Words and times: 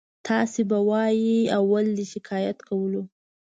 تاسې 0.27 0.61
به 0.69 0.77
وایئ 0.89 1.37
اول 1.59 1.85
دې 1.97 2.05
شکایت 2.13 2.57
کولو. 2.69 3.01